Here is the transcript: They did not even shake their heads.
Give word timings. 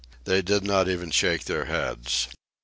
They 0.23 0.41
did 0.41 0.63
not 0.63 0.89
even 0.89 1.11
shake 1.11 1.43
their 1.45 1.65
heads. 1.65 2.27